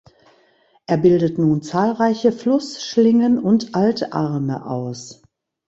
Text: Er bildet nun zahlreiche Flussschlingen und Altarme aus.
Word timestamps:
Er 0.87 0.97
bildet 0.97 1.37
nun 1.37 1.61
zahlreiche 1.61 2.31
Flussschlingen 2.31 3.37
und 3.37 3.75
Altarme 3.75 4.65
aus. 4.65 5.21